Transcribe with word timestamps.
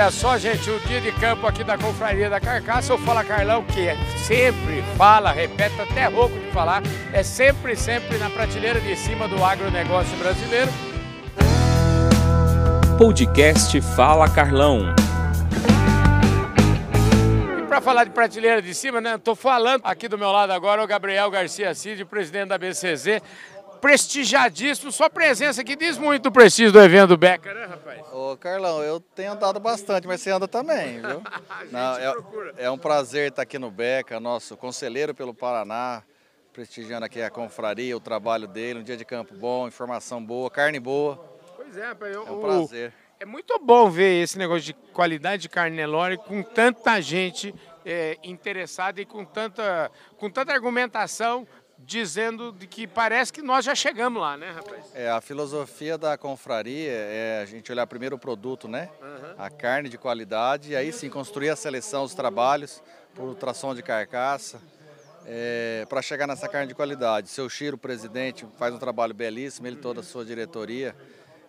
Olha 0.00 0.12
só, 0.12 0.38
gente, 0.38 0.70
o 0.70 0.78
dia 0.78 1.00
de 1.00 1.10
campo 1.10 1.44
aqui 1.44 1.64
da 1.64 1.76
Confraria 1.76 2.30
da 2.30 2.38
Carcaça, 2.38 2.94
o 2.94 2.98
Fala 2.98 3.24
Carlão, 3.24 3.64
que 3.64 3.88
é 3.88 3.96
sempre 4.16 4.80
fala, 4.96 5.32
repete 5.32 5.74
até 5.80 6.06
rouco 6.06 6.38
de 6.38 6.52
falar, 6.52 6.84
é 7.12 7.24
sempre, 7.24 7.74
sempre 7.74 8.16
na 8.16 8.30
prateleira 8.30 8.80
de 8.80 8.94
cima 8.94 9.26
do 9.26 9.44
agronegócio 9.44 10.16
brasileiro. 10.18 10.70
Podcast 12.96 13.80
Fala 13.96 14.30
Carlão. 14.30 14.94
E 17.58 17.66
para 17.66 17.80
falar 17.80 18.04
de 18.04 18.10
prateleira 18.10 18.62
de 18.62 18.74
cima, 18.74 19.00
né, 19.00 19.18
tô 19.18 19.34
falando 19.34 19.80
aqui 19.82 20.06
do 20.06 20.16
meu 20.16 20.30
lado 20.30 20.52
agora 20.52 20.80
o 20.80 20.86
Gabriel 20.86 21.28
Garcia 21.28 21.74
Cid, 21.74 22.04
presidente 22.04 22.50
da 22.50 22.56
BCZ, 22.56 23.20
prestigiadíssimo. 23.80 24.92
Sua 24.92 25.10
presença 25.10 25.62
aqui 25.62 25.74
diz 25.74 25.98
muito 25.98 26.22
do 26.22 26.32
prestígio 26.32 26.70
do 26.70 26.80
evento 26.80 27.08
do 27.08 27.16
Beca, 27.16 27.52
né, 27.52 27.67
rapaz? 27.88 28.12
Ô, 28.12 28.36
Carlão, 28.36 28.82
eu 28.82 29.00
tenho 29.00 29.32
andado 29.32 29.58
bastante, 29.58 30.06
mas 30.06 30.20
você 30.20 30.30
anda 30.30 30.46
também, 30.46 31.00
viu? 31.00 31.22
Não, 31.70 31.96
é, 31.96 32.64
é, 32.64 32.70
um 32.70 32.78
prazer 32.78 33.30
estar 33.30 33.42
aqui 33.42 33.58
no 33.58 33.70
Beca, 33.70 34.20
nosso 34.20 34.56
conselheiro 34.56 35.14
pelo 35.14 35.32
Paraná, 35.32 36.02
prestigiando 36.52 37.06
aqui 37.06 37.22
a 37.22 37.30
confraria, 37.30 37.96
o 37.96 38.00
trabalho 38.00 38.46
dele, 38.46 38.80
um 38.80 38.82
dia 38.82 38.96
de 38.96 39.04
campo 39.04 39.34
bom, 39.34 39.66
informação 39.66 40.24
boa, 40.24 40.50
carne 40.50 40.78
boa. 40.78 41.16
Pois 41.56 41.76
é, 41.76 41.86
rapaz. 41.86 42.14
Eu, 42.14 42.26
é 42.26 42.30
um 42.30 42.40
prazer. 42.40 42.92
É 43.20 43.24
muito 43.24 43.58
bom 43.58 43.90
ver 43.90 44.22
esse 44.22 44.38
negócio 44.38 44.62
de 44.62 44.74
qualidade 44.92 45.42
de 45.42 45.48
carne 45.48 45.76
Nelore 45.76 46.18
com 46.18 46.40
tanta 46.40 47.00
gente 47.00 47.52
é, 47.84 48.16
interessada 48.22 49.00
e 49.00 49.04
com 49.04 49.24
tanta, 49.24 49.90
com 50.16 50.30
tanta 50.30 50.52
argumentação 50.52 51.46
dizendo 51.78 52.52
de 52.52 52.66
que 52.66 52.86
parece 52.86 53.32
que 53.32 53.40
nós 53.40 53.64
já 53.64 53.74
chegamos 53.74 54.20
lá, 54.20 54.36
né, 54.36 54.50
rapaz? 54.50 54.86
É, 54.94 55.08
a 55.10 55.20
filosofia 55.20 55.96
da 55.96 56.18
confraria 56.18 56.90
é 56.90 57.40
a 57.42 57.46
gente 57.46 57.70
olhar 57.70 57.86
primeiro 57.86 58.16
o 58.16 58.18
produto, 58.18 58.66
né? 58.66 58.90
Uhum. 59.00 59.34
A 59.38 59.48
carne 59.48 59.88
de 59.88 59.96
qualidade 59.96 60.72
e 60.72 60.76
aí 60.76 60.92
sim 60.92 61.08
construir 61.08 61.50
a 61.50 61.56
seleção, 61.56 62.04
os 62.04 62.14
trabalhos 62.14 62.82
por 63.14 63.24
ultrassom 63.24 63.74
de 63.74 63.82
carcaça. 63.82 64.60
É, 65.30 65.84
para 65.90 66.00
chegar 66.00 66.26
nessa 66.26 66.48
carne 66.48 66.68
de 66.68 66.74
qualidade. 66.74 67.28
Seu 67.28 67.50
Chiro, 67.50 67.76
presidente, 67.76 68.46
faz 68.56 68.74
um 68.74 68.78
trabalho 68.78 69.12
belíssimo, 69.12 69.66
ele 69.66 69.76
toda 69.76 70.00
a 70.00 70.02
sua 70.02 70.24
diretoria. 70.24 70.96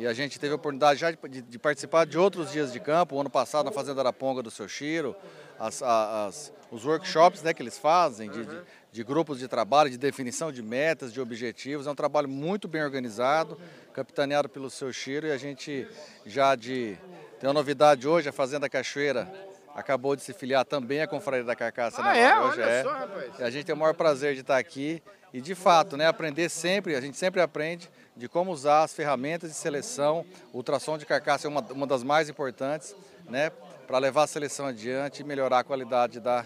E 0.00 0.06
a 0.06 0.14
gente 0.14 0.40
teve 0.40 0.52
a 0.52 0.56
oportunidade 0.56 0.98
já 0.98 1.10
de, 1.10 1.42
de, 1.42 1.58
participar 1.58 2.06
de 2.06 2.16
outros 2.16 2.50
dias 2.50 2.72
de 2.72 2.80
campo, 2.80 3.16
o 3.16 3.20
ano 3.20 3.28
passado 3.28 3.66
na 3.66 3.70
Fazenda 3.70 4.00
Araponga 4.00 4.42
do 4.42 4.50
Seu 4.50 4.66
Chiro, 4.66 5.14
as, 5.58 5.82
as, 5.82 6.50
os 6.70 6.86
workshops 6.86 7.42
né, 7.42 7.52
que 7.52 7.62
eles 7.62 7.76
fazem, 7.76 8.30
de, 8.30 8.46
de, 8.46 8.62
de, 8.90 9.04
grupos 9.04 9.38
de 9.38 9.46
trabalho, 9.46 9.90
de 9.90 9.98
definição 9.98 10.50
de 10.50 10.62
metas, 10.62 11.12
de 11.12 11.20
objetivos. 11.20 11.86
É 11.86 11.90
um 11.90 11.94
trabalho 11.94 12.30
muito 12.30 12.66
bem 12.66 12.82
organizado, 12.82 13.58
capitaneado 13.92 14.48
pelo 14.48 14.70
seu 14.70 14.90
Chiro 14.90 15.26
e 15.26 15.32
a 15.32 15.36
gente 15.36 15.86
já 16.24 16.54
de. 16.54 16.96
Tem 17.38 17.46
uma 17.46 17.52
novidade 17.52 18.08
hoje, 18.08 18.26
a 18.26 18.32
Fazenda 18.32 18.70
Cachoeira 18.70 19.30
acabou 19.74 20.16
de 20.16 20.22
se 20.22 20.32
filiar 20.32 20.64
também 20.64 21.00
à 21.00 21.06
Confraria 21.06 21.44
da 21.44 21.56
Carcaça. 21.56 22.00
Ah, 22.00 22.12
né? 22.12 22.20
é? 22.20 22.38
Hoje 22.38 22.60
Olha 22.60 22.70
é. 22.70 22.82
Só, 22.82 22.90
rapaz. 22.90 23.38
E 23.38 23.42
a 23.42 23.50
gente 23.50 23.64
tem 23.64 23.74
o 23.74 23.78
maior 23.78 23.94
prazer 23.94 24.34
de 24.34 24.40
estar 24.40 24.58
aqui 24.58 25.02
e 25.32 25.40
de 25.40 25.54
fato, 25.54 25.96
né, 25.96 26.06
aprender 26.06 26.48
sempre, 26.48 26.96
a 26.96 27.00
gente 27.00 27.16
sempre 27.16 27.40
aprende 27.40 27.88
de 28.16 28.28
como 28.28 28.50
usar 28.50 28.82
as 28.82 28.92
ferramentas 28.92 29.50
de 29.50 29.56
seleção. 29.56 30.24
O 30.52 30.58
ultrassom 30.58 30.98
de 30.98 31.06
carcaça 31.06 31.46
é 31.46 31.48
uma, 31.48 31.60
uma 31.70 31.86
das 31.86 32.02
mais 32.02 32.28
importantes, 32.28 32.96
né, 33.28 33.50
para 33.86 33.98
levar 33.98 34.24
a 34.24 34.26
seleção 34.26 34.66
adiante 34.66 35.20
e 35.20 35.24
melhorar 35.24 35.60
a 35.60 35.64
qualidade 35.64 36.18
da, 36.18 36.44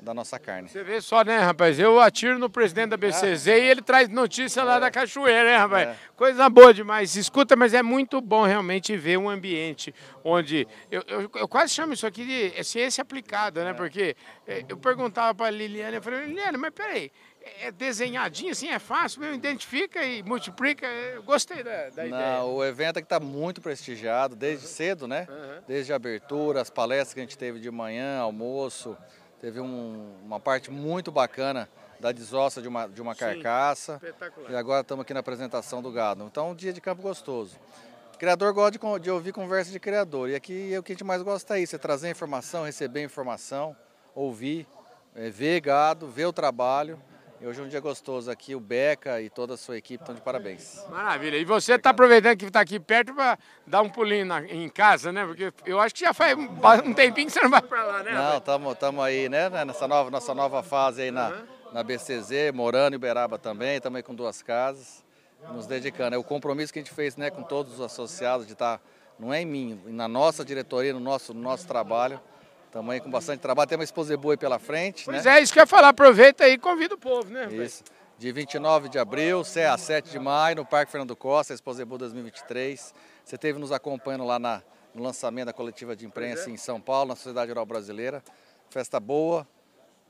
da 0.00 0.12
nossa 0.12 0.38
carne. 0.38 0.68
Você 0.68 0.82
vê 0.82 1.00
só, 1.00 1.24
né, 1.24 1.38
rapaz? 1.38 1.78
Eu 1.78 2.00
atiro 2.00 2.38
no 2.38 2.50
presidente 2.50 2.90
da 2.90 2.96
BCZ 2.96 3.48
é. 3.48 3.58
e 3.58 3.70
ele 3.70 3.82
traz 3.82 4.08
notícia 4.08 4.62
lá 4.62 4.76
é. 4.76 4.80
da 4.80 4.90
Cachoeira, 4.90 5.44
né, 5.44 5.56
rapaz? 5.56 5.88
É. 5.88 5.96
Coisa 6.16 6.48
boa 6.48 6.72
demais. 6.72 7.16
Escuta, 7.16 7.56
mas 7.56 7.74
é 7.74 7.82
muito 7.82 8.20
bom 8.20 8.44
realmente 8.44 8.96
ver 8.96 9.18
um 9.18 9.28
ambiente 9.28 9.94
onde. 10.22 10.66
Eu, 10.90 11.02
eu, 11.06 11.30
eu 11.34 11.48
quase 11.48 11.72
chamo 11.72 11.92
isso 11.92 12.06
aqui 12.06 12.24
de 12.24 12.64
ciência 12.64 13.02
aplicada, 13.02 13.64
né? 13.64 13.70
É. 13.70 13.74
Porque 13.74 14.16
é, 14.46 14.64
eu 14.68 14.76
perguntava 14.76 15.34
para 15.34 15.50
Liliane, 15.50 15.96
eu 15.96 16.02
falei, 16.02 16.26
Liliane, 16.26 16.58
mas 16.58 16.70
peraí 16.70 17.10
é 17.60 17.70
desenhadinho 17.70 18.52
assim, 18.52 18.68
é 18.68 18.78
fácil, 18.78 19.20
mesmo, 19.20 19.36
identifica 19.36 20.02
e 20.02 20.22
multiplica. 20.22 20.86
Eu 20.86 21.22
gostei 21.22 21.62
da, 21.62 21.90
da 21.90 22.02
Não, 22.04 22.08
ideia. 22.08 22.42
O 22.44 22.64
evento 22.64 22.98
aqui 22.98 23.06
está 23.06 23.20
muito 23.20 23.60
prestigiado, 23.60 24.34
desde 24.34 24.66
cedo, 24.66 25.06
né? 25.06 25.26
Uhum. 25.28 25.62
Desde 25.68 25.92
a 25.92 25.96
abertura, 25.96 26.60
as 26.60 26.70
palestras 26.70 27.14
que 27.14 27.20
a 27.20 27.22
gente 27.22 27.38
teve 27.38 27.60
de 27.60 27.70
manhã, 27.70 28.18
almoço, 28.18 28.96
teve 29.44 29.60
um, 29.60 30.10
uma 30.24 30.40
parte 30.40 30.70
muito 30.70 31.12
bacana 31.12 31.68
da 32.00 32.12
desossa 32.12 32.62
de 32.62 32.68
uma, 32.68 32.88
de 32.88 33.02
uma 33.02 33.12
Sim, 33.12 33.20
carcaça. 33.20 34.00
Espetacular. 34.02 34.50
E 34.50 34.56
agora 34.56 34.80
estamos 34.80 35.02
aqui 35.02 35.12
na 35.12 35.20
apresentação 35.20 35.82
do 35.82 35.92
gado. 35.92 36.24
Então, 36.24 36.52
um 36.52 36.54
dia 36.54 36.72
de 36.72 36.80
campo 36.80 37.02
gostoso. 37.02 37.58
O 38.14 38.18
criador 38.18 38.54
gosta 38.54 38.78
de, 38.78 39.00
de 39.02 39.10
ouvir 39.10 39.32
conversa 39.32 39.70
de 39.70 39.78
criador. 39.78 40.30
E 40.30 40.34
aqui 40.34 40.72
é 40.72 40.78
o 40.78 40.82
que 40.82 40.92
a 40.92 40.94
gente 40.94 41.04
mais 41.04 41.20
gosta 41.20 41.58
é 41.58 41.60
isso, 41.60 41.76
é 41.76 41.78
trazer 41.78 42.08
informação, 42.08 42.64
receber 42.64 43.04
informação, 43.04 43.76
ouvir, 44.14 44.66
é, 45.14 45.28
ver 45.28 45.60
gado, 45.60 46.08
ver 46.08 46.24
o 46.24 46.32
trabalho 46.32 46.98
e 47.40 47.46
hoje 47.46 47.60
é 47.60 47.64
um 47.64 47.68
dia 47.68 47.80
gostoso 47.80 48.30
aqui, 48.30 48.54
o 48.54 48.60
Beca 48.60 49.20
e 49.20 49.28
toda 49.28 49.54
a 49.54 49.56
sua 49.56 49.76
equipe 49.76 50.02
estão 50.02 50.14
de 50.14 50.20
parabéns. 50.20 50.84
Maravilha. 50.88 51.36
E 51.36 51.44
você 51.44 51.74
está 51.74 51.90
aproveitando 51.90 52.36
que 52.36 52.46
está 52.46 52.60
aqui 52.60 52.78
perto 52.78 53.12
para 53.12 53.38
dar 53.66 53.82
um 53.82 53.88
pulinho 53.88 54.24
na, 54.24 54.42
em 54.44 54.68
casa, 54.68 55.12
né? 55.12 55.26
Porque 55.26 55.52
eu 55.66 55.80
acho 55.80 55.94
que 55.94 56.00
já 56.00 56.14
faz 56.14 56.36
um, 56.38 56.94
tempinho 56.94 57.26
que 57.26 57.32
você 57.32 57.42
não 57.42 57.50
vai 57.50 57.60
para 57.60 57.84
lá, 57.84 58.02
né? 58.02 58.12
Não, 58.12 58.72
estamos 58.72 59.04
aí, 59.04 59.28
né? 59.28 59.50
Nessa 59.64 59.88
nova, 59.88 60.10
nossa 60.10 60.32
nova 60.34 60.62
fase 60.62 61.02
aí 61.02 61.10
na, 61.10 61.30
uhum. 61.30 61.72
na 61.72 61.82
BCZ, 61.82 62.52
morando 62.54 62.94
em 62.94 62.96
Uberaba 62.96 63.38
também, 63.38 63.76
estamos 63.76 63.96
aí 63.96 64.02
com 64.02 64.14
duas 64.14 64.40
casas, 64.40 65.04
nos 65.52 65.66
dedicando. 65.66 66.14
É 66.14 66.18
o 66.18 66.24
compromisso 66.24 66.72
que 66.72 66.78
a 66.78 66.82
gente 66.82 66.94
fez 66.94 67.16
né, 67.16 67.30
com 67.30 67.42
todos 67.42 67.74
os 67.74 67.80
associados 67.80 68.46
de 68.46 68.52
estar, 68.52 68.78
tá, 68.78 68.84
não 69.18 69.34
é 69.34 69.42
em 69.42 69.46
mim, 69.46 69.82
na 69.86 70.08
nossa 70.08 70.44
diretoria, 70.44 70.92
no 70.92 71.00
nosso, 71.00 71.34
no 71.34 71.42
nosso 71.42 71.66
trabalho, 71.66 72.20
Estamos 72.74 72.92
aí 72.92 73.00
com 73.00 73.08
bastante 73.08 73.38
trabalho, 73.38 73.68
tem 73.68 73.78
uma 73.78 73.84
exposé 73.84 74.16
boa 74.16 74.34
aí 74.34 74.36
pela 74.36 74.58
frente. 74.58 75.04
Pois 75.04 75.24
né? 75.24 75.38
é, 75.38 75.40
isso 75.40 75.52
que 75.52 75.60
eu 75.60 75.62
ia 75.62 75.66
falar, 75.66 75.90
aproveita 75.90 76.42
aí 76.42 76.54
e 76.54 76.58
convida 76.58 76.96
o 76.96 76.98
povo, 76.98 77.30
né? 77.30 77.46
Isso. 77.52 77.84
De 78.18 78.32
29 78.32 78.88
de 78.88 78.98
abril 78.98 79.44
a 79.64 79.78
7 79.78 80.10
de 80.10 80.18
maio, 80.18 80.56
no 80.56 80.66
Parque 80.66 80.90
Fernando 80.90 81.14
Costa, 81.14 81.54
Boa 81.86 81.98
2023. 81.98 82.92
Você 83.24 83.36
esteve 83.36 83.60
nos 83.60 83.70
acompanhando 83.70 84.24
lá 84.24 84.40
na, 84.40 84.60
no 84.92 85.04
lançamento 85.04 85.46
da 85.46 85.52
coletiva 85.52 85.94
de 85.94 86.04
imprensa 86.04 86.50
é. 86.50 86.52
em 86.52 86.56
São 86.56 86.80
Paulo, 86.80 87.10
na 87.10 87.14
Sociedade 87.14 87.48
Rural 87.48 87.64
Brasileira. 87.64 88.20
Festa 88.68 88.98
boa, 88.98 89.46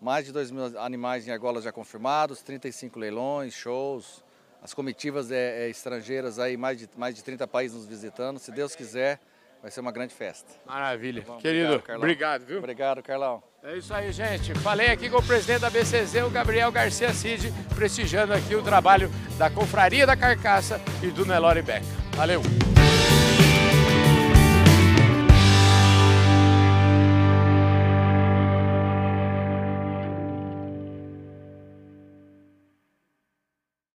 mais 0.01 0.25
de 0.25 0.33
2 0.33 0.51
mil 0.51 0.81
animais 0.81 1.29
em 1.29 1.33
argolas 1.33 1.65
já 1.65 1.71
confirmados, 1.71 2.41
35 2.41 2.99
leilões, 2.99 3.53
shows, 3.53 4.25
as 4.63 4.73
comitivas 4.73 5.31
é, 5.31 5.67
é, 5.67 5.69
estrangeiras 5.69 6.39
aí, 6.39 6.57
mais 6.57 6.79
de, 6.79 6.89
mais 6.97 7.15
de 7.15 7.23
30 7.23 7.47
países 7.47 7.77
nos 7.77 7.87
visitando. 7.87 8.39
Se 8.39 8.51
Deus 8.51 8.75
quiser, 8.75 9.21
Vai 9.65 9.71
ser 9.71 9.81
uma 9.81 9.91
grande 9.91 10.13
festa. 10.13 10.47
Maravilha. 10.67 11.23
Tá 11.23 11.39
Querido, 11.39 11.77
obrigado, 11.77 11.97
obrigado, 11.97 12.45
viu? 12.45 12.59
Obrigado, 12.59 13.03
Carlão. 13.03 13.43
É 13.63 13.79
isso 13.79 13.95
aí, 13.95 14.13
gente. 14.13 14.53
Falei 14.57 14.91
aqui 14.91 15.09
com 15.09 15.17
o 15.17 15.23
presidente 15.23 15.61
da 15.61 15.71
BCZ, 15.71 16.17
o 16.23 16.29
Gabriel 16.29 16.71
Garcia 16.71 17.15
Cid, 17.15 17.51
prestigiando 17.75 18.35
aqui 18.35 18.55
o 18.55 18.63
trabalho 18.63 19.11
da 19.39 19.49
Confraria 19.49 20.07
da 20.07 20.15
Carcaça 20.15 20.79
e 21.03 21.07
do 21.07 21.25
Nelore 21.25 21.63
Beca. 21.63 21.87
Valeu! 22.15 22.43